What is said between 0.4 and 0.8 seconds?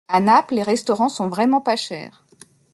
les